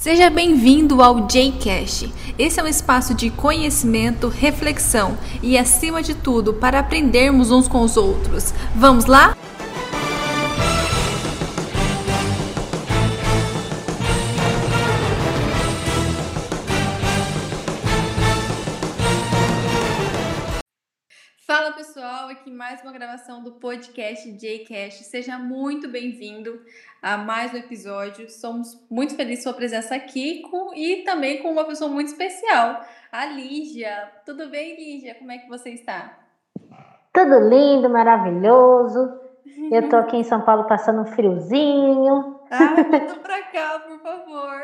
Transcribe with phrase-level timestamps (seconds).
[0.00, 2.10] Seja bem-vindo ao JCast.
[2.38, 7.82] Esse é um espaço de conhecimento, reflexão e, acima de tudo, para aprendermos uns com
[7.82, 8.54] os outros.
[8.74, 9.36] Vamos lá?
[22.30, 25.02] Aqui mais uma gravação do podcast JCast.
[25.02, 26.60] Seja muito bem-vindo
[27.02, 28.30] a mais um episódio.
[28.30, 32.84] Somos muito felizes com sua presença aqui com, e também com uma pessoa muito especial,
[33.10, 34.12] a Lígia.
[34.24, 35.16] Tudo bem, Lígia?
[35.16, 36.20] Como é que você está?
[37.12, 39.12] Tudo lindo, maravilhoso.
[39.72, 42.39] Eu tô aqui em São Paulo passando um friozinho.
[42.50, 44.62] Ah, volta pra cá, por favor.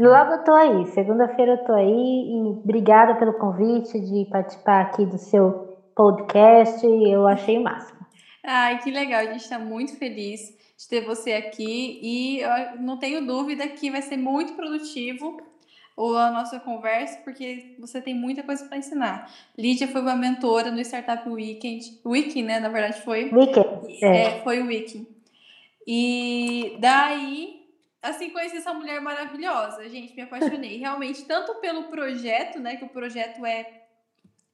[0.00, 0.86] Logo eu tô aí.
[0.86, 6.86] Segunda-feira eu tô aí e obrigada pelo convite de participar aqui do seu podcast.
[6.86, 8.00] Eu achei o máximo.
[8.42, 9.20] Ai, que legal.
[9.20, 13.90] A gente está muito feliz de ter você aqui e eu não tenho dúvida que
[13.90, 15.36] vai ser muito produtivo
[15.96, 19.30] a nossa conversa, porque você tem muita coisa para ensinar.
[19.56, 22.58] Lídia foi uma mentora no Startup Weekend, Wiki, né?
[22.58, 23.30] Na verdade foi.
[23.32, 23.68] Weekend.
[24.02, 25.13] É, é foi o Wiki.
[25.86, 27.66] E daí,
[28.02, 30.78] assim, conheci essa mulher maravilhosa, gente, me apaixonei.
[30.78, 32.76] Realmente, tanto pelo projeto, né?
[32.76, 33.84] Que o projeto é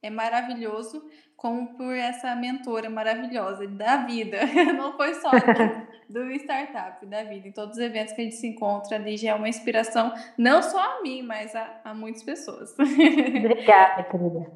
[0.02, 1.04] é maravilhoso,
[1.36, 4.38] como por essa mentora maravilhosa da vida.
[4.76, 7.48] Não foi só do, do startup, da vida.
[7.48, 10.62] Em todos os eventos que a gente se encontra, ali já é uma inspiração, não
[10.62, 12.74] só a mim, mas a, a muitas pessoas.
[12.78, 14.50] Obrigada, querida.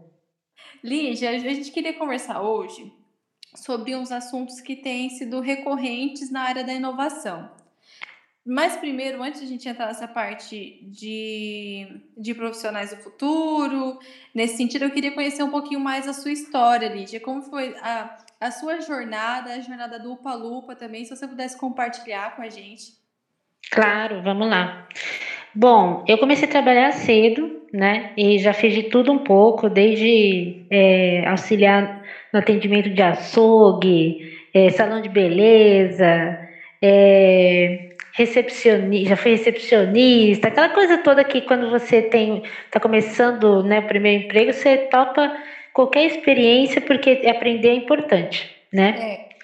[0.82, 2.92] Lígia, a gente queria conversar hoje
[3.54, 7.50] sobre uns assuntos que têm sido recorrentes na área da inovação.
[8.46, 13.98] Mas primeiro, antes de a gente entrar nessa parte de, de profissionais do futuro,
[14.34, 17.20] nesse sentido, eu queria conhecer um pouquinho mais a sua história, Lídia.
[17.20, 21.56] Como foi a, a sua jornada, a jornada do Upa Lupa também, se você pudesse
[21.56, 22.92] compartilhar com a gente.
[23.70, 24.86] Claro, vamos lá.
[25.54, 28.12] Bom, eu comecei a trabalhar cedo, né?
[28.16, 34.70] E já fiz de tudo um pouco, desde é, auxiliar no atendimento de açougue, é,
[34.70, 36.38] salão de beleza,
[36.80, 43.80] é, recepcionista, já fui recepcionista, aquela coisa toda que quando você tem está começando, né,
[43.80, 45.36] o primeiro emprego, você topa
[45.72, 48.94] qualquer experiência porque aprender é importante, né?
[49.00, 49.34] É.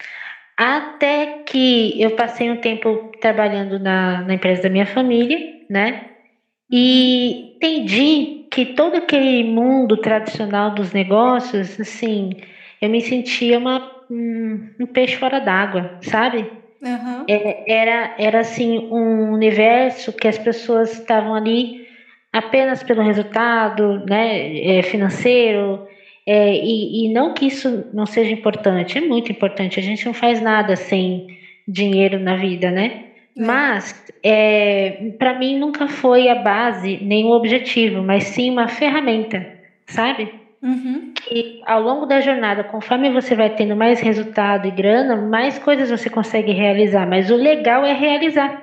[0.56, 5.38] Até que eu passei um tempo trabalhando na, na empresa da minha família,
[5.69, 6.04] né?
[6.70, 12.31] E entendi que todo aquele mundo tradicional dos negócios, assim,
[12.81, 16.50] eu me sentia uma, um, um peixe fora d'água, sabe?
[16.82, 17.25] Uhum.
[17.66, 21.86] Era, era assim um universo que as pessoas estavam ali
[22.32, 25.87] apenas pelo resultado né, é, financeiro.
[26.26, 29.78] É, e, e não que isso não seja importante, é muito importante.
[29.81, 31.26] A gente não faz nada sem
[31.66, 33.09] dinheiro na vida, né?
[33.40, 33.44] É.
[33.44, 39.46] Mas é, para mim nunca foi a base nem o objetivo, mas sim uma ferramenta,
[39.86, 40.32] sabe?
[40.62, 41.14] Uhum.
[41.14, 45.90] Que ao longo da jornada, conforme você vai tendo mais resultado e grana, mais coisas
[45.90, 47.08] você consegue realizar.
[47.08, 48.62] Mas o legal é realizar.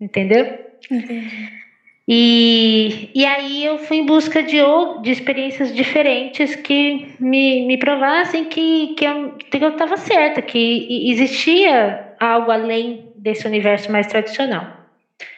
[0.00, 0.58] Entendeu?
[0.90, 1.62] Entendi.
[2.08, 4.58] E, e aí eu fui em busca de,
[5.02, 12.50] de experiências diferentes que me, me provassem que, que eu estava certa, que existia algo
[12.50, 14.66] além desse universo mais tradicional.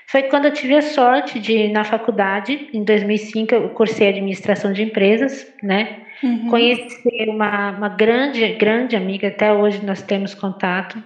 [0.08, 4.82] Foi quando eu tive a sorte de, na faculdade, em 2005, eu cursei administração de
[4.82, 6.02] empresas, né?
[6.22, 6.48] Uhum.
[6.48, 11.02] Conheci uma, uma grande, grande amiga, até hoje nós temos contato.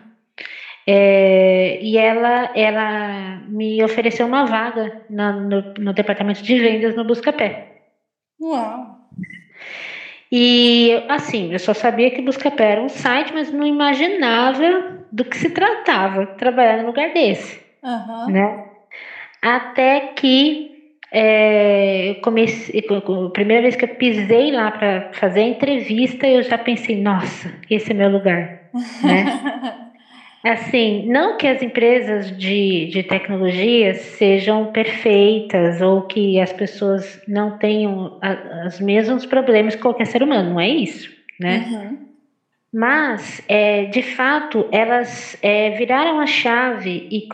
[0.87, 7.05] É, e ela, ela me ofereceu uma vaga na, no, no departamento de vendas no
[7.05, 7.83] Buscapé.
[8.41, 8.97] Uau!
[10.31, 15.37] E assim, eu só sabia que Buscapé era um site, mas não imaginava do que
[15.37, 17.61] se tratava trabalhar num lugar desse.
[17.83, 18.31] Uhum.
[18.31, 18.65] Né?
[19.41, 25.49] Até que é, eu comecei, a primeira vez que eu pisei lá para fazer a
[25.49, 28.71] entrevista, eu já pensei, nossa, esse é meu lugar,
[29.03, 29.84] né?
[30.53, 37.59] assim, não que as empresas de, de tecnologia sejam perfeitas ou que as pessoas não
[37.59, 41.66] tenham a, os mesmos problemas que qualquer ser humano, não é isso, né?
[41.71, 42.09] Uhum.
[42.72, 47.27] Mas, é, de fato, elas é, viraram a chave e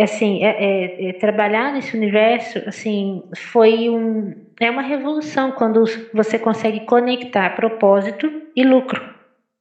[0.00, 5.84] assim, é, é, é, trabalhar nesse universo assim, foi um, é uma revolução quando
[6.14, 9.02] você consegue conectar propósito e lucro.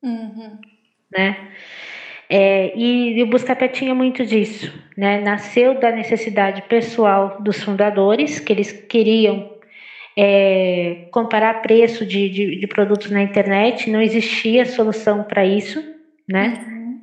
[0.02, 0.58] Uhum.
[1.12, 1.36] Né?
[2.30, 4.72] É, e, o Buscapé tinha muito disso.
[4.96, 5.20] Né?
[5.20, 9.58] Nasceu da necessidade pessoal dos fundadores, que eles queriam
[10.16, 15.82] é, comparar preço de, de, de, produtos na internet, não existia solução para isso,
[16.28, 16.62] né?
[16.68, 17.00] Uhum.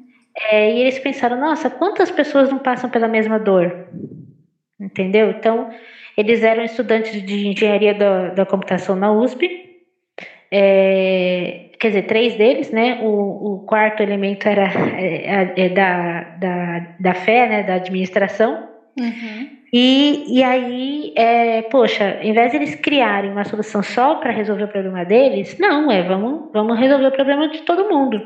[0.51, 3.89] É, e eles pensaram, nossa, quantas pessoas não passam pela mesma dor,
[4.79, 5.31] entendeu?
[5.31, 5.71] Então,
[6.17, 9.49] eles eram estudantes de engenharia da, da computação na USP,
[10.51, 13.01] é, quer dizer, três deles, né?
[13.03, 14.65] O, o quarto elemento era
[14.99, 17.63] é, é, da, da, da fé, né?
[17.63, 18.69] Da administração.
[18.99, 19.49] Uhum.
[19.73, 24.65] E, e aí, é, poxa, em vez de eles criarem uma solução só para resolver
[24.65, 28.21] o problema deles, não, é, vamos, vamos resolver o problema de todo mundo.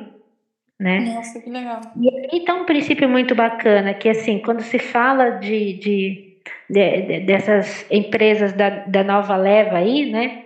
[0.79, 1.01] Né?
[1.15, 1.81] Nossa, que legal.
[2.01, 6.37] E aí tá um princípio muito bacana, que assim, quando se fala de, de,
[6.71, 10.45] de, de dessas empresas da, da nova leva aí, né?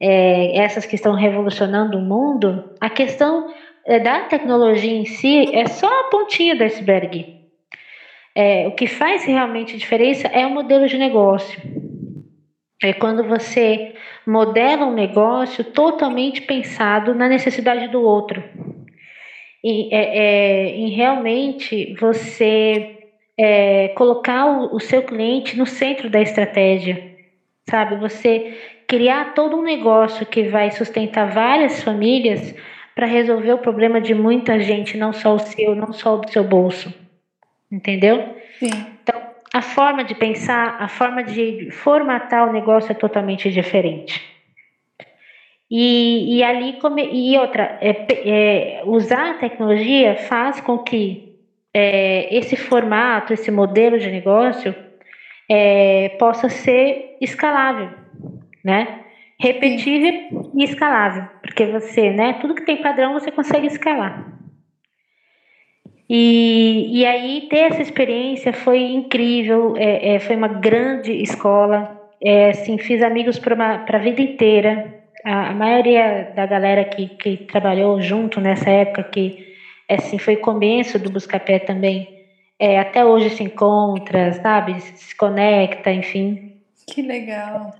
[0.00, 3.52] É, essas que estão revolucionando o mundo, a questão
[3.86, 7.42] é, da tecnologia em si é só a pontinha do iceberg.
[8.34, 11.60] É, o que faz realmente diferença é o modelo de negócio.
[12.82, 13.94] É quando você
[14.26, 18.42] modela um negócio totalmente pensado na necessidade do outro.
[19.62, 22.98] E, é, é, realmente você
[23.38, 27.14] é, colocar o, o seu cliente no centro da estratégia.
[27.70, 27.96] Sabe?
[27.96, 32.54] Você criar todo um negócio que vai sustentar várias famílias
[32.94, 36.44] para resolver o problema de muita gente, não só o seu, não só o seu
[36.44, 36.92] bolso
[37.74, 38.36] entendeu?
[38.58, 38.70] Sim.
[39.02, 39.20] Então,
[39.52, 44.22] a forma de pensar, a forma de formatar o negócio é totalmente diferente.
[45.70, 51.36] E, e ali, come, e outra, é, é, usar a tecnologia faz com que
[51.72, 54.74] é, esse formato, esse modelo de negócio
[55.50, 57.90] é, possa ser escalável,
[58.64, 59.00] né?
[59.38, 62.34] Repetível e escalável, porque você, né?
[62.40, 64.32] Tudo que tem padrão você consegue escalar.
[66.08, 72.50] E, e aí ter essa experiência foi incrível, é, é, foi uma grande escola, é,
[72.50, 75.02] assim, fiz amigos para a vida inteira.
[75.24, 79.54] A, a, maioria da galera que, que trabalhou junto nessa época, que
[79.88, 82.08] assim, foi começo do Buscapé também,
[82.58, 84.80] é, até hoje se encontra, sabe?
[84.80, 86.60] Se conecta, enfim.
[86.86, 87.72] Que legal.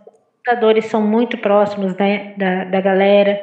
[0.44, 3.41] Os computadores são muito próximos né, da, da galera,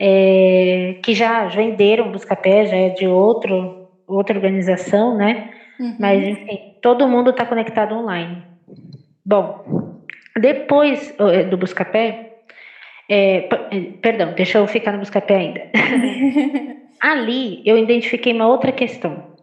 [0.00, 5.50] é, que já venderam Buscapé, já é de outro outra organização, né?
[5.80, 5.96] Uhum.
[5.98, 8.44] Mas, enfim, todo mundo está conectado online.
[9.26, 10.04] Bom,
[10.38, 12.34] depois eh, do Buscapé,
[13.08, 13.48] é,
[14.00, 15.62] perdão, deixa eu ficar no Buscapé ainda.
[17.00, 19.34] Ali eu identifiquei uma outra questão.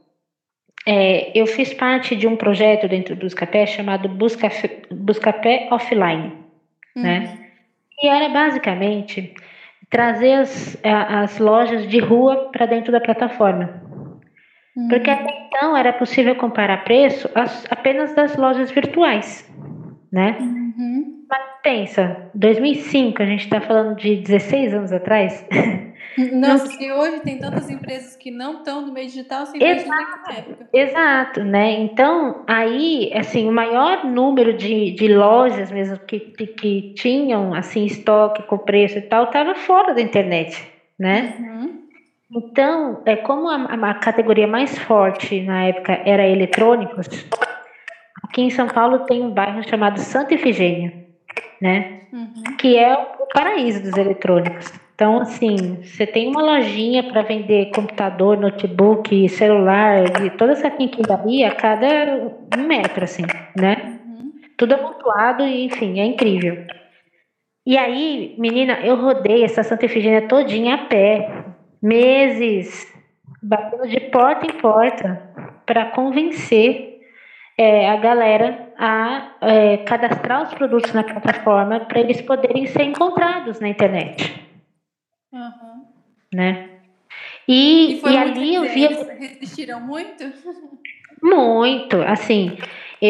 [0.88, 6.41] É, eu fiz parte de um projeto dentro do Buscapé chamado Buscapé Offline,
[6.96, 7.04] uhum.
[7.04, 7.38] né?
[8.02, 9.34] E era basicamente
[9.90, 13.82] trazer as, as lojas de rua para dentro da plataforma.
[14.90, 15.14] Porque hum.
[15.14, 17.30] até então era possível comparar preço
[17.70, 19.48] apenas das lojas virtuais,
[20.12, 20.38] né?
[20.40, 21.26] Uhum.
[21.30, 25.46] Mas pensa, 2005, a gente está falando de 16 anos atrás.
[26.18, 30.70] Não, porque hoje tem tantas empresas que não estão no meio digital sem exato, época.
[30.74, 31.72] Exato, né?
[31.80, 38.44] Então, aí, assim, o maior número de, de lojas mesmo que, que tinham, assim, estoque
[38.44, 40.62] com preço e tal, estava fora da internet,
[41.00, 41.36] né?
[41.40, 41.82] Uhum.
[42.34, 47.08] Então, é como a, a, categoria mais forte na época era eletrônicos,
[48.24, 50.94] aqui em São Paulo tem um bairro chamado Santa Ifigênia,
[51.62, 52.02] né?
[52.12, 52.58] Uhum.
[52.58, 54.81] Que é o paraíso dos eletrônicos.
[55.02, 61.48] Então, assim, você tem uma lojinha para vender computador, notebook, celular, de toda essa quinquilharia
[61.48, 61.88] a cada
[62.56, 63.24] um metro, assim,
[63.58, 64.00] né?
[64.06, 64.32] Uhum.
[64.56, 66.68] Tudo amontoado e, enfim, é incrível.
[67.66, 71.46] E aí, menina, eu rodei essa Santa Efigênia todinha a pé,
[71.82, 72.86] meses,
[73.42, 75.20] batendo de porta em porta
[75.66, 77.00] para convencer
[77.58, 83.60] é, a galera a é, cadastrar os produtos na plataforma para eles poderem ser encontrados
[83.60, 84.51] na internet.
[85.32, 85.86] Uhum.
[86.34, 86.70] Né?
[87.48, 88.90] E, e, e ali eu via.
[89.20, 90.24] Resistiram muito?
[91.24, 92.58] Muito, assim,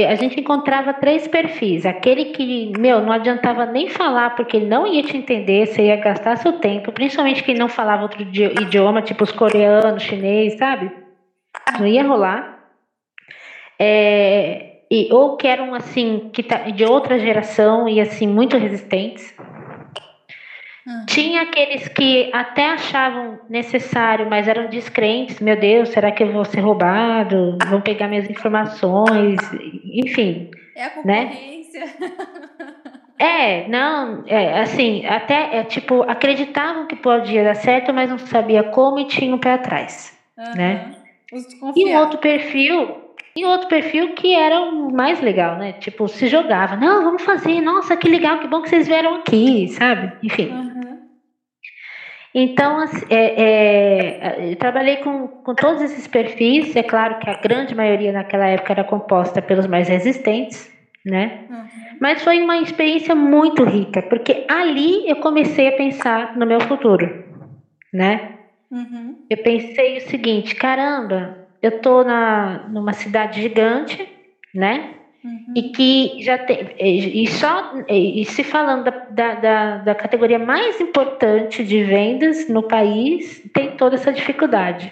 [0.09, 1.85] a gente encontrava três perfis.
[1.85, 5.95] Aquele que, meu, não adiantava nem falar porque ele não ia te entender, você ia
[5.95, 10.91] gastar seu tempo, principalmente quem não falava outro idioma, tipo os coreanos, chinês, sabe?
[11.79, 12.59] Não ia rolar.
[13.79, 19.33] É, e, ou que eram, assim, que tá, de outra geração e, assim, muito resistentes.
[20.91, 21.05] Uhum.
[21.05, 25.39] Tinha aqueles que até achavam necessário, mas eram descrentes.
[25.39, 27.57] Meu Deus, será que eu vou ser roubado?
[27.67, 29.39] Vão pegar minhas informações?
[29.85, 30.51] Enfim.
[30.75, 31.25] É a né?
[31.25, 31.85] concorrência.
[31.99, 32.11] Né?
[33.21, 38.63] É, não, é, assim, até é, tipo, acreditavam que podia dar certo, mas não sabia
[38.63, 40.55] como e tinham um pé atrás, uhum.
[40.55, 40.95] né?
[41.75, 42.89] E um outro perfil,
[43.35, 45.73] e outro perfil que era o mais legal, né?
[45.73, 49.67] Tipo, se jogava, não, vamos fazer, nossa, que legal, que bom que vocês vieram aqui,
[49.67, 50.13] sabe?
[50.23, 50.49] Enfim.
[50.49, 50.70] Uhum.
[52.33, 53.41] Então, é,
[54.39, 56.75] é, eu trabalhei com, com todos esses perfis.
[56.75, 60.71] É claro que a grande maioria naquela época era composta pelos mais resistentes,
[61.05, 61.45] né?
[61.49, 61.97] Uhum.
[61.99, 67.25] Mas foi uma experiência muito rica, porque ali eu comecei a pensar no meu futuro,
[67.93, 68.29] né?
[68.71, 69.17] Uhum.
[69.29, 74.07] Eu pensei o seguinte, caramba, eu tô na, numa cidade gigante,
[74.55, 74.95] né?
[75.23, 75.53] Uhum.
[75.55, 76.69] E que já tem.
[76.79, 83.41] E, só e se falando da, da, da, categoria mais importante de vendas no país,
[83.53, 84.91] tem toda essa dificuldade.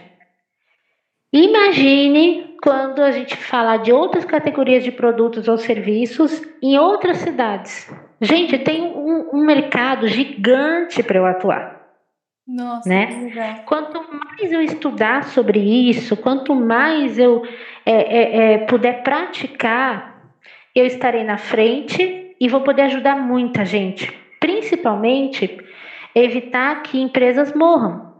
[1.34, 7.92] Imagine quando a gente falar de outras categorias de produtos ou serviços em outras cidades.
[8.22, 11.80] Gente, tem um, um mercado gigante para eu atuar.
[12.48, 13.62] Nossa, né?
[13.68, 17.44] Quanto mais eu estudar sobre isso, quanto mais eu
[17.86, 20.19] é, é, é, puder praticar,
[20.76, 24.12] eu estarei na frente e vou poder ajudar muita gente.
[24.40, 25.60] Principalmente
[26.16, 28.14] evitar que empresas morram.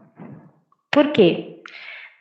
[0.90, 1.60] Por quê?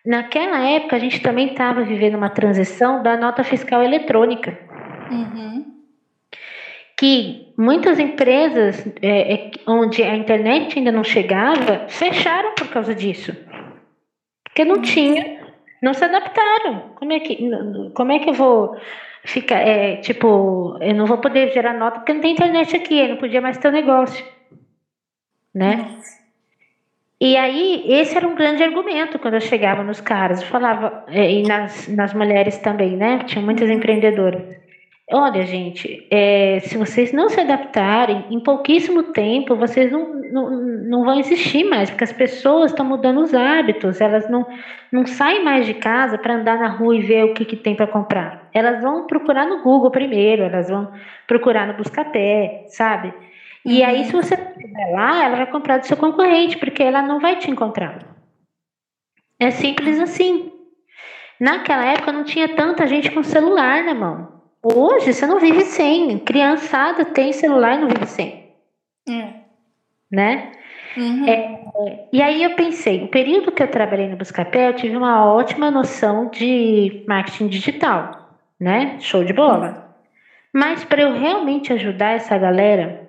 [0.05, 4.57] Naquela época a gente também estava vivendo uma transição da nota fiscal eletrônica.
[5.11, 5.65] Uhum.
[6.97, 13.35] Que muitas empresas é, é, onde a internet ainda não chegava fecharam por causa disso.
[14.43, 14.81] Porque não uhum.
[14.81, 15.41] tinha,
[15.81, 16.91] não se adaptaram.
[16.95, 17.49] Como é que,
[17.93, 18.77] como é que eu vou
[19.23, 23.09] fica, é, tipo, eu não vou poder gerar nota porque não tem internet aqui, eu
[23.09, 24.25] não podia mais ter o um negócio,
[25.53, 25.97] né?
[27.21, 31.29] E aí, esse era um grande argumento quando eu chegava nos caras, eu falava, é,
[31.29, 33.19] e nas, nas mulheres também, né?
[33.25, 33.75] Tinha muitas uhum.
[33.75, 34.68] empreendedoras.
[35.11, 41.03] Olha, gente, é, se vocês não se adaptarem, em pouquíssimo tempo vocês não, não, não
[41.03, 44.45] vão existir mais, porque as pessoas estão mudando os hábitos, elas não,
[44.91, 47.75] não saem mais de casa para andar na rua e ver o que, que tem
[47.75, 48.47] para comprar.
[48.53, 50.91] Elas vão procurar no Google primeiro, elas vão
[51.25, 53.11] procurar no Buscapé, sabe?
[53.65, 53.87] E uhum.
[53.87, 57.35] aí, se você estiver lá, ela vai comprar do seu concorrente, porque ela não vai
[57.35, 57.97] te encontrar.
[59.39, 60.51] É simples assim.
[61.39, 64.38] Naquela época não tinha tanta gente com celular na mão.
[64.61, 66.17] Hoje você não vive sem.
[66.19, 68.53] Criançada tem celular e não vive sem.
[69.07, 69.33] É.
[70.11, 70.51] Né?
[70.97, 71.27] Uhum.
[71.27, 75.25] É, e aí eu pensei, o período que eu trabalhei no Buscapé, eu tive uma
[75.25, 78.97] ótima noção de marketing digital, né?
[78.99, 79.95] Show de bola.
[80.53, 83.07] Mas para eu realmente ajudar essa galera,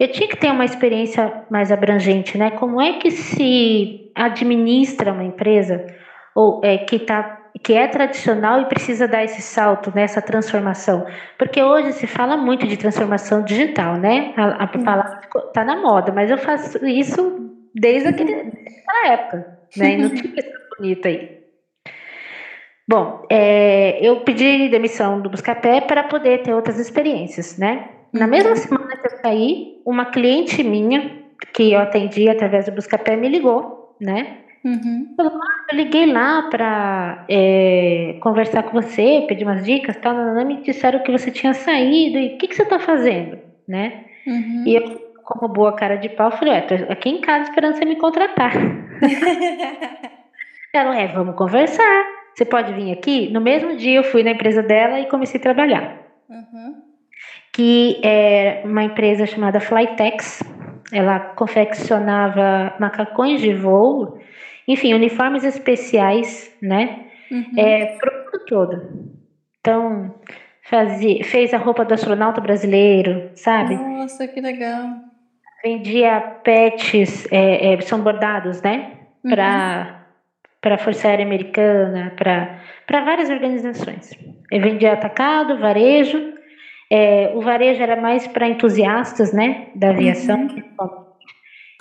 [0.00, 2.50] eu tinha que ter uma experiência mais abrangente, né?
[2.52, 5.86] Como é que se administra uma empresa
[6.34, 11.06] ou é, que está que é tradicional e precisa dar esse salto nessa transformação.
[11.38, 14.32] Porque hoje se fala muito de transformação digital, né?
[14.36, 19.94] A, a palavra está na moda, mas eu faço isso desde aquela época, né?
[19.94, 21.42] E não tinha coisa bonita aí.
[22.88, 27.88] Bom, é, eu pedi demissão do Buscapé para poder ter outras experiências, né?
[28.12, 28.56] Na mesma uhum.
[28.56, 31.22] semana que eu saí, uma cliente minha,
[31.54, 34.41] que eu atendi através do Buscapé, me ligou, né?
[34.64, 35.14] Uhum.
[35.18, 40.14] Eu liguei lá para é, conversar com você, pedir umas dicas, tal,
[40.44, 44.04] me disseram que você tinha saído e o que, que você está fazendo, né?
[44.26, 44.64] Uhum.
[44.66, 44.82] E eu,
[45.24, 48.52] como boa cara de pau, falei, ué, tô aqui em casa esperando você me contratar.
[50.72, 52.06] Ela, é, vamos conversar.
[52.34, 53.30] Você pode vir aqui?
[53.30, 55.98] No mesmo dia eu fui na empresa dela e comecei a trabalhar.
[56.28, 56.82] Uhum.
[57.52, 60.42] Que é uma empresa chamada Flytex.
[60.90, 64.18] Ela confeccionava macacões de voo
[64.66, 67.06] enfim, uniformes especiais, né?
[67.30, 67.52] Uhum.
[67.56, 69.12] É, pro mundo todo.
[69.60, 70.14] Então,
[70.64, 73.74] fazia, fez a roupa do astronauta brasileiro, sabe?
[73.74, 74.88] Nossa, que legal.
[75.64, 78.92] Vendia pets, é, é, são bordados, né?
[79.22, 80.02] Para uhum.
[80.60, 84.10] para a Força Aérea Americana, para várias organizações.
[84.50, 86.32] Eu vendia atacado, varejo.
[86.90, 91.01] É, o varejo era mais para entusiastas, né, da aviação, uhum.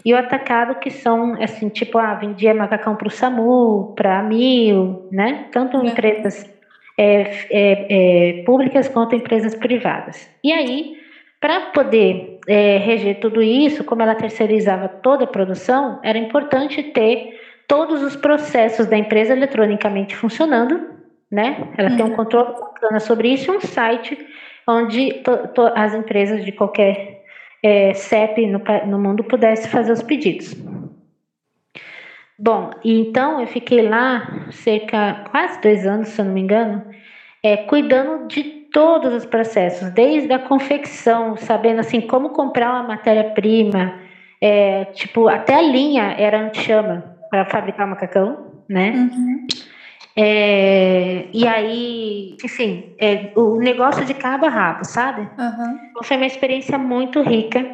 [0.04, 4.24] E o atacado que são, assim, tipo, ah, vendia macacão para o SAMU, para a
[4.24, 5.46] Mil, né?
[5.52, 5.86] Tanto é.
[5.86, 6.50] empresas
[6.98, 10.30] é, é, é, públicas quanto empresas privadas.
[10.44, 10.98] E aí,
[11.40, 17.40] para poder é, reger tudo isso, como ela terceirizava toda a produção, era importante ter
[17.68, 20.90] todos os processos da empresa eletronicamente funcionando,
[21.32, 21.70] né?
[21.78, 22.16] Ela tem um uhum.
[22.16, 24.18] controle bacana sobre isso e um site
[24.68, 25.24] onde
[25.76, 27.21] as empresas de qualquer
[27.64, 30.56] é, CEP no, no mundo pudesse fazer os pedidos.
[32.38, 36.84] Bom, então eu fiquei lá cerca quase dois anos, se eu não me engano,
[37.44, 44.00] é, cuidando de todos os processos, desde a confecção, sabendo assim como comprar uma matéria-prima,
[44.40, 48.92] é, tipo até a linha era anti-chama para fabricar macacão, né?
[48.92, 49.48] Uhum.
[50.16, 55.22] É, e aí, enfim, é, o negócio de cabo a rabo, sabe?
[55.22, 55.80] Uhum.
[55.90, 57.66] Então foi uma experiência muito rica.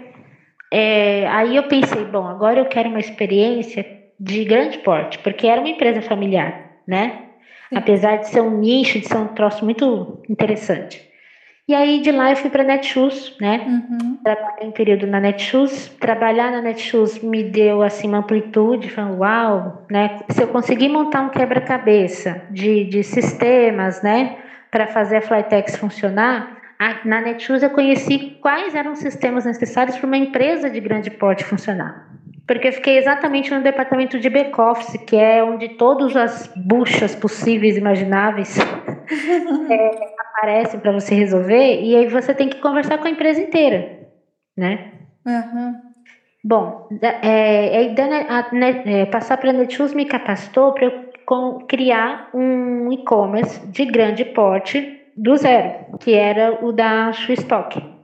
[0.72, 3.86] É, aí eu pensei, bom, agora eu quero uma experiência
[4.20, 7.24] de grande porte, porque era uma empresa familiar, né?
[7.70, 7.77] Sim.
[7.77, 11.01] Apesar de ser um nicho, de ser um troço muito interessante.
[11.67, 13.65] E aí de lá eu fui para Netshoes, né?
[13.67, 14.17] Uhum.
[14.24, 15.89] Trabalhei um período na Netshoes.
[16.00, 20.19] Trabalhar na Netshoes me deu assim uma amplitude, falando, uau, né?
[20.29, 24.38] Se eu conseguir montar um quebra-cabeça de, de sistemas, né,
[24.71, 26.57] para fazer a Flytex funcionar,
[27.03, 31.43] na Netshoes eu conheci quais eram os sistemas necessários para uma empresa de grande porte
[31.43, 32.07] funcionar.
[32.48, 37.75] Porque eu fiquei exatamente no departamento de back-office, que é onde todas as buchas possíveis
[37.75, 38.58] e imagináveis
[39.70, 44.00] é, aparecem para você resolver, e aí você tem que conversar com a empresa inteira,
[44.56, 44.94] né?
[45.25, 45.75] Uhum.
[46.42, 46.88] Bom,
[47.22, 51.08] é, é, passar para a Netshoes me capacitou para eu
[51.68, 57.97] criar um e-commerce de grande porte do zero, que era o da Stock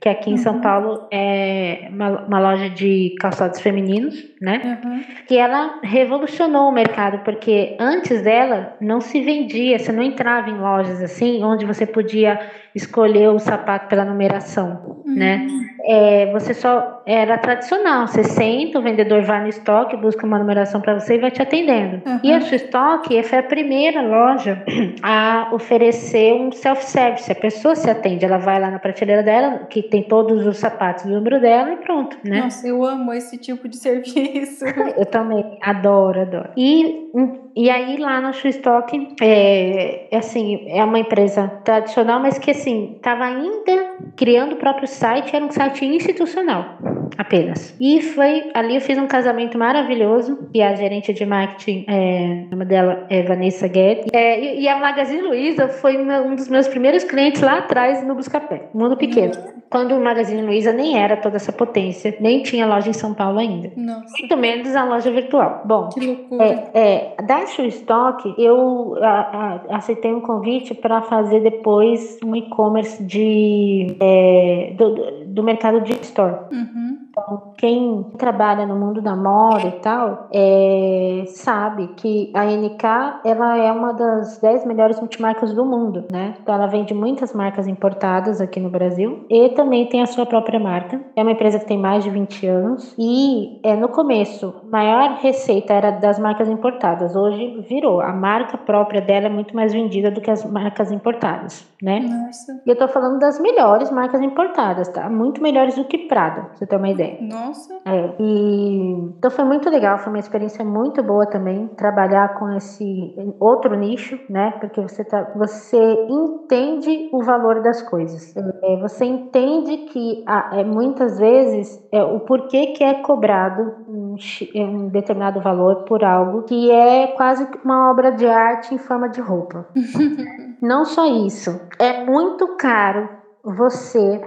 [0.00, 0.38] que aqui em uhum.
[0.38, 4.80] São Paulo é uma, uma, loja de calçados femininos, né?
[4.84, 5.02] Uhum.
[5.26, 10.58] Que ela revolucionou o mercado, porque antes dela não se vendia, você não entrava em
[10.58, 12.38] lojas assim, onde você podia
[12.74, 15.46] escolher o sapato pela numeração, né?
[15.48, 15.58] uhum.
[15.58, 15.68] né?
[15.90, 20.80] É, você só era tradicional, você senta, o vendedor vai no estoque, busca uma numeração
[20.80, 22.02] para você e vai te atendendo.
[22.22, 24.62] E a sua estoque foi a primeira loja
[25.02, 27.30] a oferecer um self-service.
[27.30, 31.04] A pessoa se atende, ela vai lá na prateleira dela, que tem todos os sapatos
[31.04, 32.42] do número dela e pronto, né?
[32.42, 34.64] Nossa, eu amo esse tipo de serviço.
[34.96, 36.50] eu também adoro, adoro.
[36.56, 37.08] E
[37.56, 42.94] e aí lá no Shoestock, é, é, assim, é uma empresa tradicional, mas que assim,
[42.96, 46.78] estava ainda criando o próprio site, era um site institucional
[47.16, 47.74] apenas.
[47.80, 52.50] E foi ali eu fiz um casamento maravilhoso, e a gerente de marketing, é, o
[52.50, 56.68] nome dela é Vanessa Guedes, é, e, e, a Magazine Luiza foi um dos meus
[56.68, 59.34] primeiros clientes lá atrás no Buscapé, mundo pequeno.
[59.34, 59.58] Uhum.
[59.70, 63.38] Quando o Magazine Luiza nem era toda essa potência, nem tinha loja em São Paulo
[63.38, 63.70] ainda.
[63.76, 64.14] Nossa.
[64.18, 65.62] Muito menos a loja virtual.
[65.64, 66.44] Bom, que loucura.
[66.72, 72.34] É, é, da Shoe Stock, eu a, a, aceitei um convite para fazer depois um
[72.34, 76.36] e-commerce de, é, do, do mercado de store.
[76.50, 76.97] Uhum.
[77.18, 82.84] Então, quem trabalha no mundo da moda e tal, é, sabe que a NK
[83.24, 86.34] ela é uma das 10 melhores multimarcas do mundo, né?
[86.40, 90.60] Então, ela vende muitas marcas importadas aqui no Brasil e também tem a sua própria
[90.60, 91.00] marca.
[91.16, 95.18] É uma empresa que tem mais de 20 anos e é, no começo, a maior
[95.20, 97.16] receita era das marcas importadas.
[97.16, 98.00] Hoje virou.
[98.00, 102.00] A marca própria dela é muito mais vendida do que as marcas importadas, né?
[102.00, 102.62] Nossa.
[102.64, 105.10] E eu tô falando das melhores marcas importadas, tá?
[105.10, 107.18] Muito melhores do que Prada, pra você ter uma ideia.
[107.20, 107.47] Nossa.
[107.84, 113.14] É, e então foi muito legal, foi uma experiência muito boa também trabalhar com esse
[113.40, 114.52] outro nicho, né?
[114.60, 118.34] Porque você tá, você entende o valor das coisas.
[118.36, 124.16] É, você entende que é, muitas vezes é, o porquê que é cobrado um,
[124.54, 129.20] um determinado valor por algo que é quase uma obra de arte em forma de
[129.20, 129.66] roupa.
[130.60, 133.08] Não só isso, é muito caro
[133.44, 134.20] você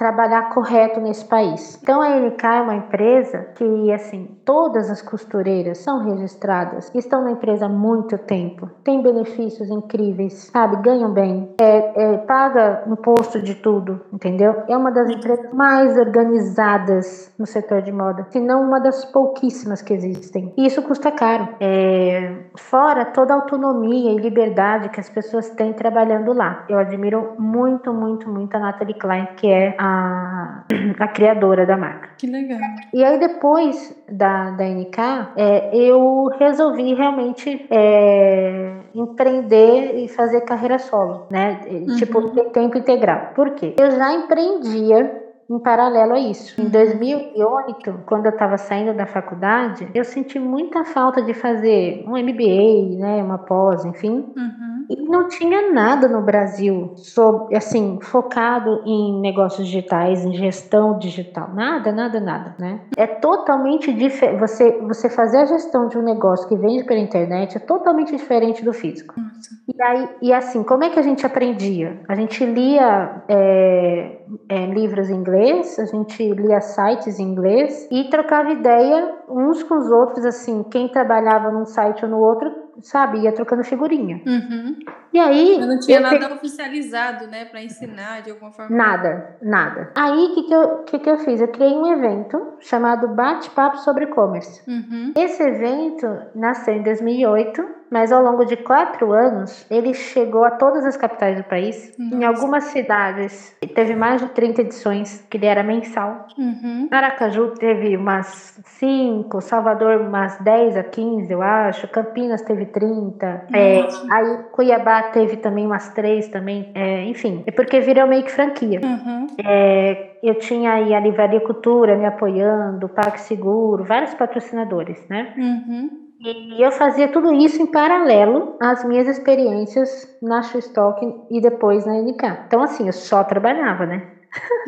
[0.00, 1.78] trabalhar correto nesse país.
[1.82, 7.32] Então a NK é uma empresa que, assim, todas as costureiras são registradas, estão na
[7.32, 10.76] empresa há muito tempo, tem benefícios incríveis, sabe?
[10.76, 14.62] Ganham bem, é, é, paga imposto de tudo, entendeu?
[14.68, 19.82] É uma das empresas mais organizadas no setor de moda, se não uma das pouquíssimas
[19.82, 20.52] que existem.
[20.56, 21.48] E isso custa caro.
[21.60, 26.64] É, fora toda a autonomia e liberdade que as pessoas têm trabalhando lá.
[26.68, 30.64] Eu admiro muito, muito, muito a Natalie Klein, que é a
[30.98, 32.09] a, criadora da marca.
[32.20, 32.60] Que legal.
[32.92, 34.98] E aí depois da, da NK,
[35.36, 41.62] é, eu resolvi realmente é, empreender e fazer carreira solo, né?
[41.66, 41.96] Uhum.
[41.96, 43.32] Tipo, tempo integral.
[43.34, 43.74] Por quê?
[43.80, 46.60] Eu já empreendia em paralelo a isso.
[46.60, 47.96] Em 2008, uhum.
[48.04, 53.22] quando eu estava saindo da faculdade, eu senti muita falta de fazer um MBA, né,
[53.22, 54.26] uma pós, enfim.
[54.36, 54.79] Uhum.
[54.90, 61.48] E não tinha nada no Brasil sobre, assim, focado em negócios digitais, em gestão digital.
[61.54, 62.80] Nada, nada, nada, né?
[62.96, 64.40] É totalmente diferente.
[64.40, 68.64] Você, você fazer a gestão de um negócio que vende pela internet é totalmente diferente
[68.64, 69.14] do físico.
[69.16, 69.50] Nossa.
[69.72, 72.00] E aí, e assim, como é que a gente aprendia?
[72.08, 78.10] A gente lia é, é, livros em inglês, a gente lia sites em inglês e
[78.10, 82.50] trocava ideia uns com os outros, assim, quem trabalhava num site ou no outro
[82.82, 84.20] sabe, ia trocando figurinha.
[84.26, 84.78] Uhum.
[85.12, 85.60] E aí.
[85.60, 86.32] Eu não tinha nada te...
[86.32, 88.74] oficializado, né, para ensinar de alguma forma.
[88.74, 89.90] Nada, nada.
[89.94, 91.40] Aí o que, que, eu, que, que eu fiz?
[91.40, 94.62] Eu criei um evento chamado Bate-Papo sobre E-Commerce.
[94.68, 95.12] Uhum.
[95.16, 100.86] Esse evento nasceu em 2008 mas ao longo de quatro anos ele chegou a todas
[100.86, 101.92] as capitais do país.
[101.98, 102.14] Nossa.
[102.14, 106.28] Em algumas cidades teve mais de 30 edições, que ele era mensal.
[106.38, 106.88] Uhum.
[106.90, 111.88] Aracaju teve umas 5, Salvador umas 10 a 15, eu acho.
[111.88, 113.46] Campinas teve 30.
[113.52, 118.30] É, aí Cuiabá teve também umas três também, é, enfim, é porque virou meio que
[118.30, 118.80] franquia.
[118.82, 119.26] Uhum.
[119.44, 125.34] É, eu tinha aí a Livraria Cultura me apoiando, o Parque Seguro, vários patrocinadores, né?
[125.36, 126.10] Uhum.
[126.22, 131.94] E eu fazia tudo isso em paralelo às minhas experiências na Shoestock e depois na
[131.94, 132.44] NK.
[132.46, 134.06] Então, assim, eu só trabalhava, né?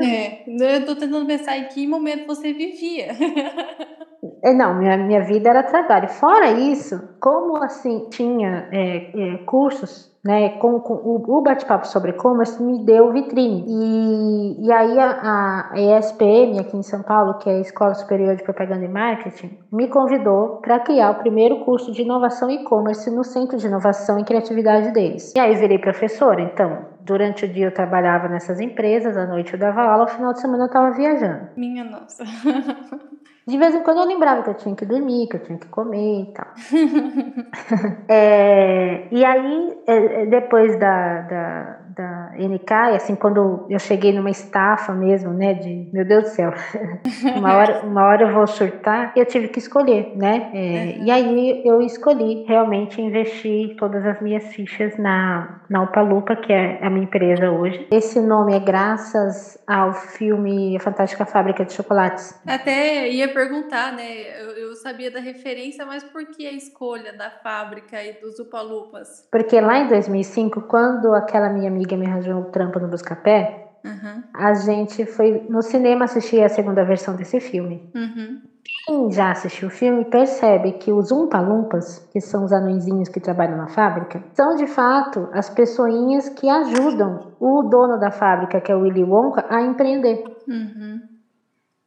[0.00, 3.08] É, eu tô tentando pensar em que momento você vivia.
[4.42, 6.08] É, não, minha, minha vida era trabalho.
[6.08, 12.12] Fora isso, como assim tinha é, é, cursos né, com, com o, o bate-papo sobre
[12.12, 13.64] e-commerce me deu vitrine.
[13.66, 18.36] E, e aí a, a ESPM aqui em São Paulo, que é a Escola Superior
[18.36, 23.24] de Propaganda e Marketing, me convidou para criar o primeiro curso de inovação e-commerce no
[23.24, 25.32] Centro de Inovação e Criatividade deles.
[25.34, 29.58] E aí virei professora, então durante o dia eu trabalhava nessas empresas, à noite eu
[29.58, 31.48] dava aula, ao final de semana eu estava viajando.
[31.56, 32.22] Minha nossa.
[33.46, 35.66] De vez em quando eu lembrava que eu tinha que dormir, que eu tinha que
[35.66, 36.46] comer e tal.
[38.08, 44.30] é, e aí, é, é, depois da, da, da NK, assim, quando eu cheguei numa
[44.30, 46.52] estafa mesmo, né, de, meu Deus do céu,
[47.36, 51.04] uma, hora, uma hora eu vou surtar, eu tive que escolher, né, é, uhum.
[51.04, 56.78] e aí eu escolhi realmente investir todas as minhas fichas na, na Upalupa, que é
[56.84, 57.86] a minha empresa hoje.
[57.90, 62.40] Esse nome é graças ao filme A Fantástica Fábrica de Chocolates.
[62.46, 67.30] Até ia perguntar, né, eu, eu sabia da referência, mas por que a escolha da
[67.30, 69.26] fábrica e dos Upalupas?
[69.30, 73.68] Porque lá em 2005, quando aquela minha amiga amiga me arranjou um trampo no Buscapé,
[73.84, 74.22] uhum.
[74.34, 77.90] a gente foi no cinema assistir a segunda versão desse filme.
[77.94, 78.40] Uhum.
[78.86, 83.56] Quem já assistiu o filme percebe que os Umpalumpas, que são os anõezinhos que trabalham
[83.56, 88.76] na fábrica, são de fato as pessoinhas que ajudam o dono da fábrica, que é
[88.76, 90.24] o Willy Wonka, a empreender.
[90.48, 91.11] Uhum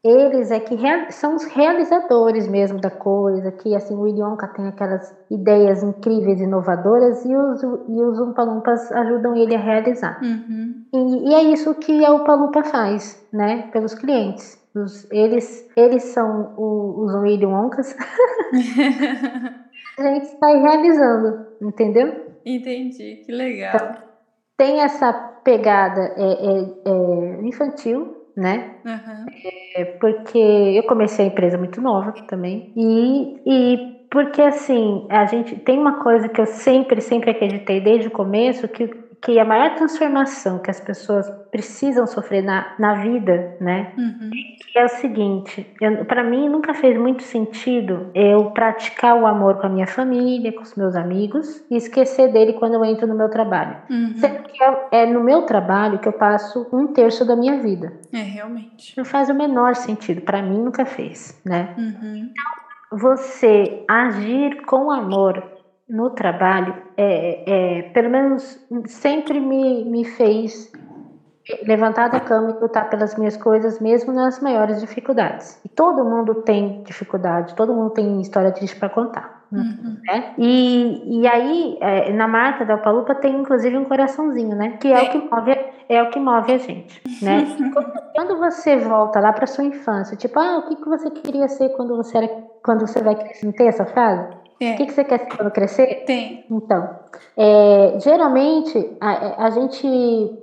[0.08, 0.78] eles é que
[1.10, 7.26] são os realizadores mesmo da coisa, que assim, o William tem aquelas ideias incríveis, inovadoras,
[7.26, 10.22] e os, e os Umpalumpas ajudam ele a realizar.
[10.22, 10.86] Uhum.
[10.94, 14.64] E, e, é isso que a Umpalumpa faz, né, pelos clientes.
[14.76, 17.98] Os, eles, eles são o, os Willy Wonkas.
[19.98, 22.26] a gente está realizando, entendeu?
[22.46, 23.74] Entendi, que legal.
[23.74, 23.96] Então,
[24.56, 25.12] tem essa
[25.44, 28.76] pegada é, é, é infantil, né?
[28.86, 29.26] Uhum.
[29.76, 32.72] É porque eu comecei a empresa muito nova também.
[32.76, 38.08] E, e porque assim, a gente tem uma coisa que eu sempre, sempre acreditei desde
[38.08, 38.90] o começo, que
[39.26, 43.92] que a maior transformação que as pessoas precisam sofrer na, na vida, né?
[43.98, 44.30] Uhum.
[44.76, 45.66] É o seguinte,
[46.08, 50.62] para mim nunca fez muito sentido eu praticar o amor com a minha família, com
[50.62, 53.76] os meus amigos e esquecer dele quando eu entro no meu trabalho.
[53.90, 54.14] Uhum.
[54.16, 57.94] Sendo que é, é, no meu trabalho que eu passo um terço da minha vida.
[58.14, 58.96] É, realmente.
[58.96, 61.74] Não faz o menor sentido, para mim nunca fez, né?
[61.76, 62.30] Uhum.
[62.30, 65.55] Então, você agir com amor
[65.88, 70.72] no trabalho, é, é, pelo menos sempre me, me fez
[71.64, 75.60] levantar da cama e lutar pelas minhas coisas, mesmo nas maiores dificuldades.
[75.64, 79.44] E todo mundo tem dificuldade, todo mundo tem história triste para contar.
[79.52, 79.98] Uhum.
[80.04, 80.34] Né?
[80.40, 84.78] E, e aí, é, na marca da Palupa tem inclusive um coraçãozinho, né?
[84.82, 85.52] Que é, o que move,
[85.88, 87.46] é o que move a gente, né?
[88.16, 91.70] quando você volta lá para sua infância, tipo, ah, o que, que você queria ser
[91.70, 92.28] quando você era,
[92.64, 93.46] quando você vai crescer?
[93.46, 94.36] Não tem essa frase?
[94.60, 94.74] É.
[94.74, 96.04] O que, que você quer ser quando crescer?
[96.06, 96.46] Tem.
[96.50, 97.00] Então,
[97.38, 99.86] é, geralmente a, a, gente,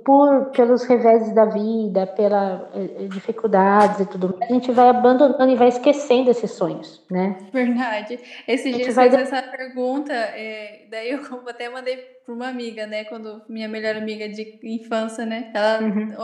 [0.05, 5.55] por pelos reveses da vida, pelas é, dificuldades e tudo, a gente vai abandonando e
[5.55, 7.37] vai esquecendo esses sonhos, né?
[7.51, 8.19] Verdade.
[8.47, 13.03] Esse dia você fez essa pergunta, é, daí eu até mandei para uma amiga, né?
[13.03, 15.51] Quando minha melhor amiga de infância, né?
[15.53, 16.15] Ela, uhum.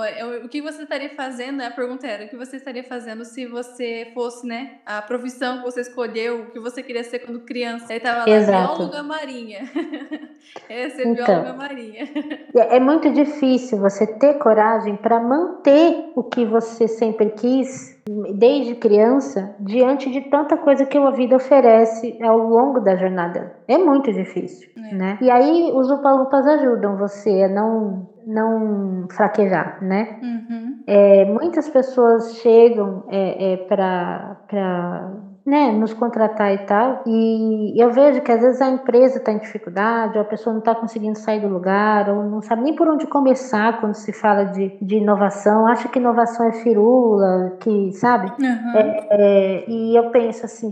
[0.41, 1.57] o, o que você estaria fazendo?
[1.57, 1.67] Né?
[1.67, 4.79] A pergunta era: o que você estaria fazendo se você fosse, né?
[4.85, 7.91] A profissão que você escolheu, o que você queria ser quando criança?
[7.91, 8.75] Aí tava lá, Exato.
[8.75, 9.59] bióloga marinha.
[10.67, 12.09] É então, bióloga marinha.
[12.55, 17.98] É, é muito difícil você ter coragem para manter o que você sempre quis
[18.33, 23.53] desde criança diante de tanta coisa que a vida oferece ao longo da jornada.
[23.67, 24.95] É muito difícil, é.
[24.95, 25.17] né?
[25.21, 30.19] E aí os upalupas ajudam você a não não fraquejar, né?
[30.21, 30.83] Uhum.
[30.85, 35.11] É, muitas pessoas chegam é, é para
[35.49, 37.03] né, nos contratar e tal.
[37.07, 40.59] E eu vejo que às vezes a empresa está em dificuldade, ou a pessoa não
[40.59, 44.45] está conseguindo sair do lugar, ou não sabe nem por onde começar quando se fala
[44.45, 48.31] de, de inovação, acha que inovação é firula, que, sabe?
[48.39, 48.75] Uhum.
[48.75, 50.69] É, é, e eu penso assim,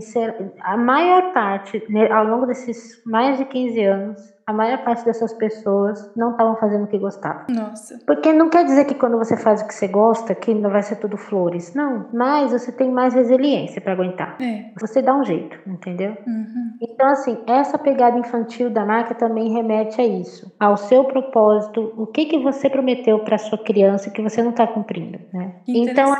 [0.60, 5.34] a maior parte, né, ao longo desses mais de 15 anos, a maior parte dessas
[5.34, 7.44] pessoas não estavam fazendo o que gostavam.
[7.50, 8.00] Nossa.
[8.06, 10.82] Porque não quer dizer que quando você faz o que você gosta, que não vai
[10.82, 11.74] ser tudo flores.
[11.74, 12.06] Não.
[12.14, 14.40] Mas você tem mais resiliência para aguentar.
[14.40, 14.70] É.
[14.80, 16.16] Você dá um jeito, entendeu?
[16.26, 16.78] Uhum.
[16.80, 22.06] Então, assim, essa pegada infantil da marca também remete a isso, ao seu propósito, o
[22.06, 25.56] que que você prometeu para sua criança que você não está cumprindo, né?
[25.68, 26.14] Então,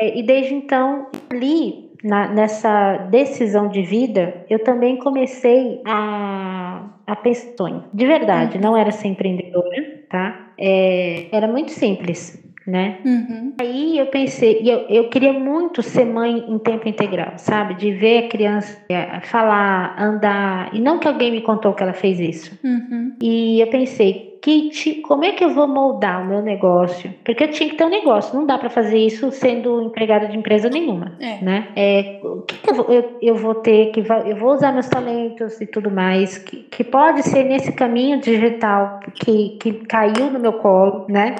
[0.00, 7.16] é, e desde então, ali na, nessa decisão de vida, eu também comecei a, a
[7.16, 10.52] pensar, de verdade, não era ser empreendedora, tá?
[10.58, 12.98] É, era muito simples, né?
[13.04, 13.52] Uhum.
[13.60, 17.74] Aí eu pensei, eu, eu queria muito ser mãe em tempo integral, sabe?
[17.74, 21.92] De ver a criança é, falar, andar, e não que alguém me contou que ela
[21.92, 22.58] fez isso.
[22.64, 23.14] Uhum.
[23.20, 27.12] E eu pensei, Kit, como é que eu vou moldar o meu negócio?
[27.24, 30.36] Porque eu tinha que ter um negócio, não dá para fazer isso sendo empregada de
[30.36, 31.42] empresa nenhuma, É.
[31.42, 31.68] né?
[31.74, 34.88] É, o que, que eu, vou, eu, eu vou ter que eu vou usar meus
[34.88, 40.38] talentos e tudo mais, que, que pode ser nesse caminho digital que, que caiu no
[40.38, 41.36] meu colo, né?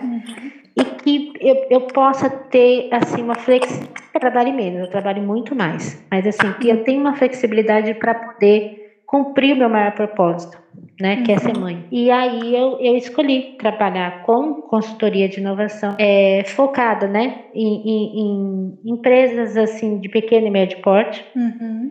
[0.77, 4.05] E que eu, eu possa ter assim uma flexibilidade.
[4.13, 8.15] Eu trabalho menos, eu trabalho muito mais, mas assim que eu tenho uma flexibilidade para
[8.15, 10.57] poder cumprir o meu maior propósito,
[11.01, 11.85] né, que é ser mãe.
[11.91, 18.79] E aí eu, eu escolhi trabalhar com consultoria de inovação, é, focada, né, em, em-
[18.85, 21.25] em empresas assim de pequeno e médio porte.
[21.35, 21.91] Uhum.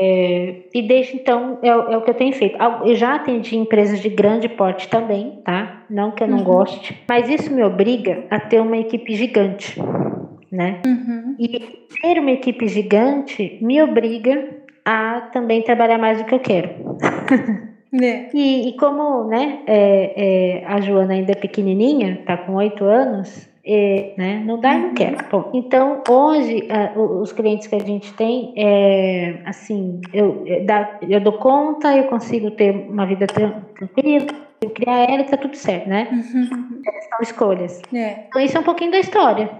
[0.00, 2.56] É, e desde então é, o- é o que eu tenho feito.
[2.84, 5.84] Eu já atendi empresas de grande porte também, tá?
[5.90, 6.44] Não que eu não Uhum.
[6.44, 9.80] goste, mas isso me obriga a ter uma equipe gigante,
[10.52, 10.80] né?
[10.86, 11.34] Uhum.
[11.38, 11.58] E
[12.00, 14.48] ter uma equipe gigante me obriga
[14.84, 16.70] a também trabalhar mais do que eu quero.
[17.92, 18.28] É.
[18.34, 23.48] E, e como né, é, é, a Joana ainda é pequenininha, tá com oito anos,
[23.64, 25.16] é, né, não dá e não quer.
[25.30, 30.98] Bom, então, hoje, a- os clientes que a gente tem, é, assim, eu, eu dá-
[31.08, 34.26] eu dou conta, eu consigo ter uma vida tran- tranquila,
[34.60, 36.08] eu criar ela e tá tudo certo, né?
[36.10, 36.46] Uhum.
[36.48, 37.80] São escolhas.
[37.94, 38.24] É.
[38.28, 39.50] Então, isso é um pouquinho da história.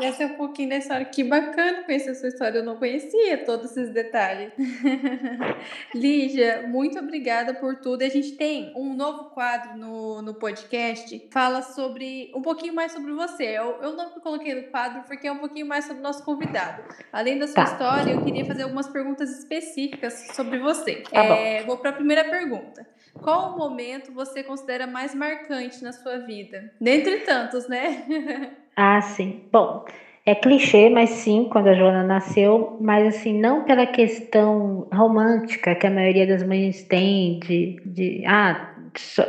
[0.00, 1.04] Essa é um pouquinho da história.
[1.04, 2.58] Que bacana conhecer a sua história.
[2.58, 4.52] Eu não conhecia todos esses detalhes.
[5.94, 8.02] Lígia, muito obrigada por tudo.
[8.02, 11.28] A gente tem um novo quadro no, no podcast.
[11.30, 13.44] Fala sobre um pouquinho mais sobre você.
[13.44, 16.82] Eu, eu não coloquei no quadro porque é um pouquinho mais sobre o nosso convidado.
[17.12, 17.64] Além da sua Tá.
[17.64, 21.02] história, eu queria fazer algumas perguntas específicas sobre você.
[21.10, 21.22] Tá.
[21.22, 22.86] É, vou para a primeira pergunta.
[23.20, 26.72] Qual o momento você considera mais marcante na sua vida?
[26.80, 28.52] Dentre tantos, né?
[28.76, 29.48] Ah, sim.
[29.52, 29.84] Bom,
[30.24, 35.86] é clichê, mas sim, quando a Joana nasceu, mas assim, não pela questão romântica que
[35.86, 38.71] a maioria das mães tem de, de ah,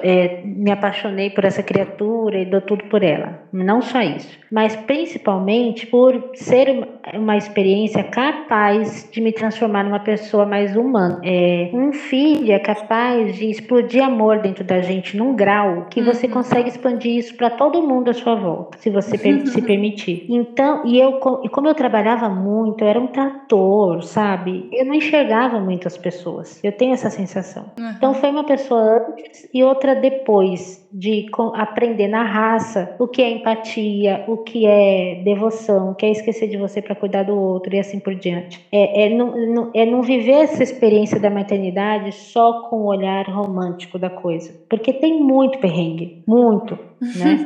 [0.02, 3.40] é, me apaixonei por essa criatura e dou tudo por ela.
[3.52, 6.70] Não só isso, mas principalmente por ser
[7.14, 11.20] uma, experiência capaz de me transformar numa pessoa mais humana.
[11.24, 16.28] É, um filho é capaz de explodir amor dentro da gente num grau que você
[16.28, 16.34] Uhum.
[16.34, 20.26] consegue expandir isso para todo mundo à sua volta, se você per- se permitir.
[20.30, 24.70] Então, e eu, co- como eu trabalhava muito, eu era um trator, sabe?
[24.72, 26.60] Eu não enxergava muito as pessoas.
[26.64, 27.66] Eu tenho essa sensação.
[27.98, 31.24] Então foi uma pessoa antes e outra depois de
[31.56, 36.48] aprender na raça o que é empatia, o que é devoção, o que é esquecer
[36.48, 38.60] de você para cuidar do outro e assim por diante.
[38.74, 44.00] É, é, não- é não viver essa experiência da maternidade só com o olhar romântico
[44.00, 46.80] da coisa, porque tem muito perrengue, muito,
[47.18, 47.46] né?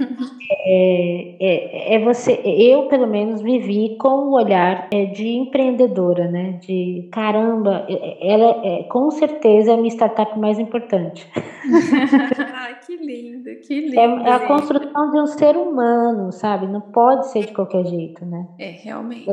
[0.65, 6.59] é, é, é você, eu pelo menos vivi com o olhar é, de empreendedora, né?
[6.61, 11.27] De caramba, é- ela é com certeza a minha startup mais importante.
[12.53, 13.99] Ai, que lindo, que lindo.
[13.99, 16.67] É, é a construção de um ser humano, sabe?
[16.67, 18.47] Não pode ser de qualquer jeito, né?
[18.59, 19.29] É, realmente.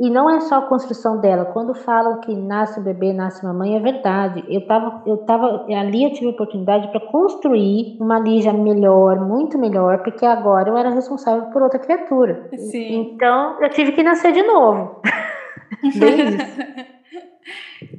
[0.00, 1.46] E não é só a construção dela.
[1.46, 4.44] Quando falam que nasce um bebê, nasce uma mãe, é verdade.
[4.48, 9.58] Eu tava, eu tava ali, eu tive a oportunidade para construir uma Lígia melhor, muito
[9.58, 12.48] melhor, porque agora eu era responsável por outra criatura.
[12.56, 13.12] Sim.
[13.12, 15.02] Então eu tive que nascer de novo.
[15.98, 16.98] Bem isso.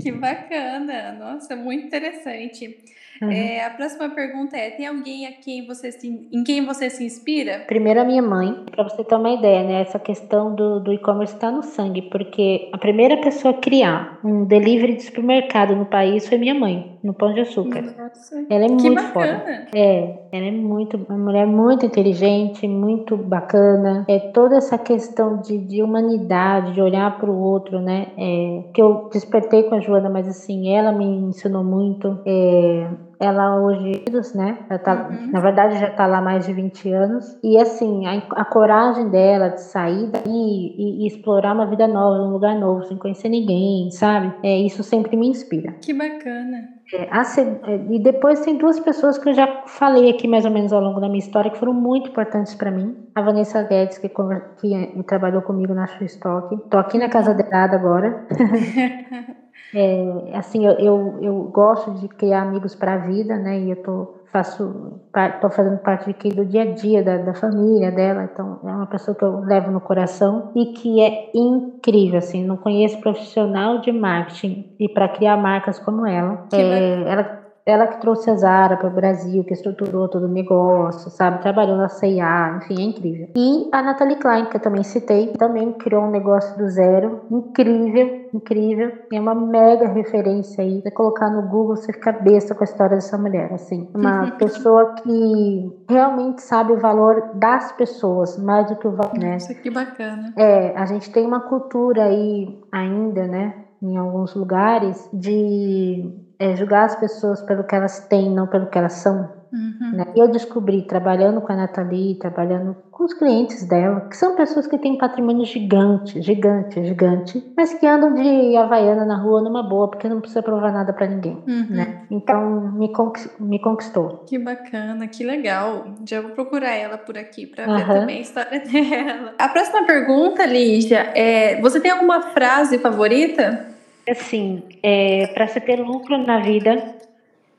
[0.02, 1.14] Que bacana.
[1.14, 2.78] Nossa, muito interessante.
[3.22, 3.32] Uhum.
[3.32, 7.04] É, a próxima pergunta é: tem alguém a quem você se, em quem você se
[7.04, 7.64] inspira?
[7.68, 9.82] Primeiro a minha mãe, para você ter uma ideia, né?
[9.82, 14.46] Essa questão do, do e-commerce está no sangue, porque a primeira pessoa a criar um
[14.46, 17.82] delivery de supermercado no país foi minha mãe, no Pão de Açúcar.
[17.82, 19.34] Nossa, Ela é muito foda.
[19.34, 19.68] bacana.
[19.76, 24.06] É, ela é muito, uma mulher muito inteligente, muito bacana.
[24.08, 28.08] É toda essa questão de, de humanidade, de olhar para o outro, né?
[28.18, 32.20] É, que eu despertei com a Joana, mas assim, ela me ensinou muito.
[32.26, 32.90] É,
[33.20, 34.58] ela hoje, né?
[34.70, 35.32] Ela tá, uhum.
[35.32, 37.38] Na verdade, já está lá mais de 20 anos.
[37.44, 42.24] E assim, a, a coragem dela de sair daí e, e, explorar uma vida nova,
[42.24, 44.34] um lugar novo, sem conhecer ninguém, sabe?
[44.42, 45.74] É, isso sempre me inspira.
[45.82, 46.79] Que bacana.
[46.92, 50.74] É, é, e depois tem duas pessoas que eu já falei aqui mais ou menos
[50.74, 52.96] ao longo da minha história que foram muito importantes para mim.
[53.14, 56.58] A Vanessa Guedes, que, que, que trabalhou comigo na Stock.
[56.70, 58.26] Tô aqui na casa dela agora.
[59.72, 63.60] É, assim, eu, eu, eu, gosto de criar amigos para a vida, né?
[63.60, 65.02] E eu tô, faço,
[65.42, 68.86] tô fazendo parte aqui do dia a dia da, da família dela, então é uma
[68.86, 73.92] pessoa que eu levo no coração e que é incrível, assim, não conheço profissional de
[73.92, 76.48] marketing e para criar marcas como ela.
[76.54, 77.39] É, ela
[77.70, 81.42] ela que trouxe a Zara para o Brasil, que estruturou todo o negócio, sabe?
[81.42, 83.28] Trabalhou na C&A, enfim, é incrível.
[83.36, 88.30] E a Natalie Klein, que eu também citei, também criou um negócio do zero, incrível,
[88.34, 88.92] incrível.
[89.12, 90.82] É uma mega referência aí.
[90.82, 93.88] Você colocar no Google, você fica besta com a história dessa mulher, assim.
[93.94, 99.34] Uma pessoa que realmente sabe o valor das pessoas, mais do que o valor, né?
[99.34, 100.34] Nossa, que bacana.
[100.36, 103.54] É, a gente tem uma cultura aí ainda, né?
[103.82, 108.78] Em alguns lugares, de é, julgar as pessoas pelo que elas têm, não pelo que
[108.78, 109.38] elas são.
[109.52, 109.92] Uhum.
[109.94, 110.06] Né?
[110.16, 114.78] Eu descobri, trabalhando com a Nathalie, trabalhando com os clientes dela, que são pessoas que
[114.78, 120.08] têm patrimônio gigante, gigante, gigante, mas que andam de havaiana na rua numa boa, porque
[120.08, 121.44] não precisa provar nada para ninguém.
[121.48, 121.68] Uhum.
[121.70, 122.04] Né?
[122.12, 122.92] Então, me,
[123.40, 124.24] me conquistou.
[124.28, 125.88] Que bacana, que legal.
[126.08, 127.78] Já vou procurar ela por aqui para uhum.
[127.78, 129.34] ver também a história dela.
[129.38, 133.79] A próxima pergunta, Lígia, é: você tem alguma frase favorita?
[134.10, 136.96] Assim, é, para se ter lucro na vida,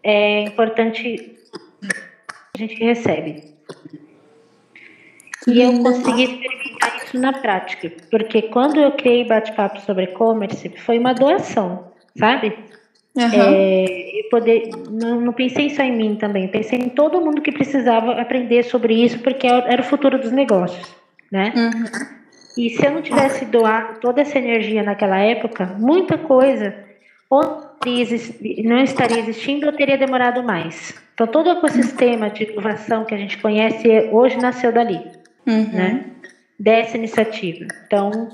[0.03, 1.37] é importante
[2.55, 3.45] a gente recebe.
[5.49, 10.99] E eu consegui experimentar isso na prática, porque quando eu criei bate-papo sobre e-commerce, foi
[10.99, 12.55] uma doação, sabe?
[13.17, 13.31] Uhum.
[13.33, 18.13] É, poder, não, não, pensei só em mim também, pensei em todo mundo que precisava
[18.13, 20.95] aprender sobre isso, porque era o futuro dos negócios,
[21.31, 21.53] né?
[21.57, 22.20] Uhum.
[22.61, 26.75] E se eu não tivesse doado toda essa energia naquela época, muita coisa
[27.31, 27.71] ou
[28.63, 30.95] não estaria existindo ou teria demorado mais.
[31.15, 35.01] Então, todo o ecossistema de inovação que a gente conhece hoje nasceu dali,
[35.47, 35.73] uhum.
[35.73, 36.05] né?
[36.59, 37.67] Dessa iniciativa.
[37.87, 38.29] Então,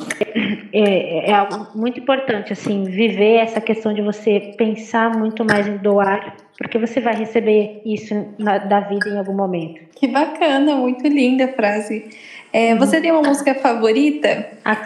[0.73, 5.77] é, é, algo muito importante, assim, viver essa questão de você pensar muito mais em
[5.77, 9.81] doar, porque você vai receber isso na, da vida em algum momento.
[9.95, 12.05] Que bacana, muito linda a frase.
[12.53, 12.79] É, uhum.
[12.79, 14.47] Você tem uma música favorita?
[14.65, 14.77] A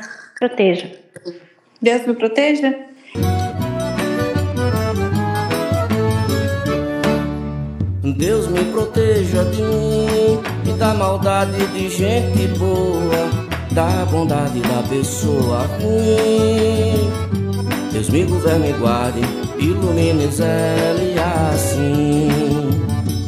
[0.40, 0.90] Proteja.
[1.82, 2.74] Deus me proteja?
[8.16, 13.28] Deus me proteja de mim e da maldade de gente boa,
[13.72, 17.10] da bondade da pessoa ruim.
[17.92, 19.20] Deus me governe e guarde,
[19.60, 21.20] ilumine ele
[21.52, 22.28] assim.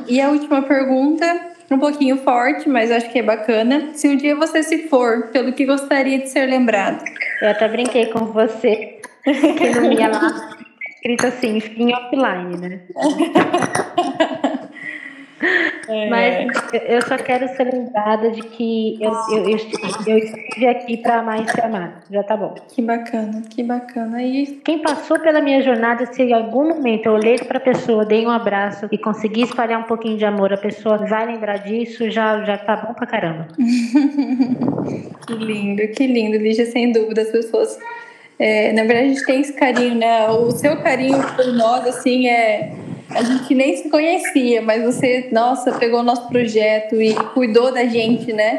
[0.08, 3.90] E a última pergunta um pouquinho forte, mas acho que é bacana.
[3.94, 7.02] Se um dia você se for, pelo que gostaria de ser lembrado?
[7.40, 10.56] Eu até brinquei com você, que não ia lá
[10.94, 12.80] escrito assim, em offline, né?
[15.88, 16.08] É.
[16.08, 16.54] Mas
[16.86, 19.58] eu só quero ser lembrada de que eu, eu, eu,
[20.06, 21.94] eu estive aqui para amar e ser amada.
[22.10, 22.54] Já tá bom.
[22.68, 24.22] Que bacana, que bacana.
[24.22, 28.04] E quem passou pela minha jornada, se em algum momento eu olhei para a pessoa,
[28.04, 32.10] dei um abraço e consegui espalhar um pouquinho de amor, a pessoa vai lembrar disso,
[32.10, 33.48] já, já tá bom pra caramba.
[35.26, 37.78] que lindo, que lindo, Lígia, sem dúvida, as pessoas.
[38.38, 40.28] É, na verdade, a gente tem esse carinho, né?
[40.28, 42.72] O seu carinho por nós, assim, é
[43.14, 47.84] a gente nem se conhecia, mas você, nossa, pegou o nosso projeto e cuidou da
[47.84, 48.58] gente, né?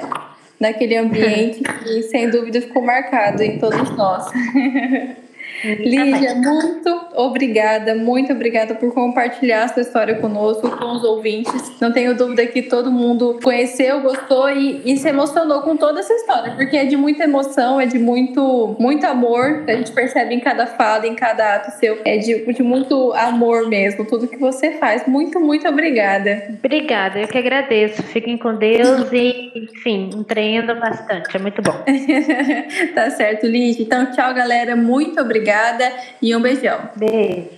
[0.59, 4.25] Naquele ambiente e sem dúvida ficou marcado em todos nós.
[5.63, 11.79] Lígia, muito obrigada, muito obrigada por compartilhar a sua história conosco, com os ouvintes.
[11.79, 16.13] Não tenho dúvida que todo mundo conheceu, gostou e, e, se emocionou com toda essa
[16.13, 20.41] história, porque é de muita emoção, é de muito, muito amor, a gente percebe em
[20.41, 24.71] cada fala, em cada ato seu, é de, de muito amor mesmo, tudo que você
[24.71, 25.07] faz.
[25.07, 26.43] Muito, muito obrigada.
[26.59, 28.03] Obrigada, eu que agradeço.
[28.03, 31.73] Fiquem com Deus e, enfim, empreendam bastante, é muito bom.
[32.93, 33.83] tá certo, Lígia.
[33.83, 34.75] Então, tchau, galera.
[34.75, 36.89] Muito obrigada obrigada e um beijão.
[36.95, 37.49] Beijo.